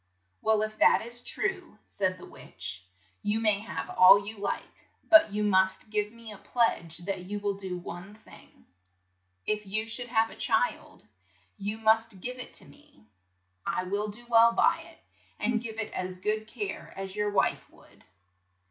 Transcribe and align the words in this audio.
"Well, 0.41 0.63
if 0.63 0.79
that 0.79 1.05
is 1.05 1.23
true," 1.23 1.77
said 1.85 2.17
the 2.17 2.25
witch, 2.25 2.87
"you 3.21 3.39
may 3.39 3.59
have 3.59 3.87
all 3.91 4.25
you 4.25 4.39
like, 4.39 4.87
but 5.07 5.31
you 5.31 5.43
must 5.43 5.91
give 5.91 6.11
me 6.11 6.31
a 6.31 6.39
pledge 6.39 6.97
that 7.05 7.25
you 7.25 7.39
will 7.39 7.53
do 7.53 7.77
one 7.77 8.15
thing. 8.15 8.65
If 9.45 9.67
you 9.67 9.85
should 9.85 10.07
have 10.07 10.31
a 10.31 10.35
child, 10.35 11.05
you 11.59 11.77
must 11.77 12.19
give 12.19 12.39
it 12.39 12.55
to 12.55 12.65
me. 12.65 13.05
I 13.63 13.83
will 13.83 14.07
do 14.07 14.25
well 14.25 14.53
by 14.53 14.79
it, 14.79 14.97
and 15.37 15.61
give 15.61 15.77
it 15.77 15.93
as 15.93 16.17
good 16.19 16.47
care 16.47 16.95
as 16.97 17.15
your 17.15 17.29
wife 17.29 17.69
would. 17.69 18.03